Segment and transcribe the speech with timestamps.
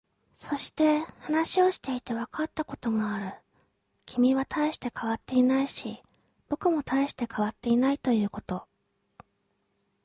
[0.33, 3.37] そして、話をしていてわかったことがある。
[4.07, 6.01] 君は大して変わっていないし、
[6.49, 8.67] 僕も大して変わっていないということ。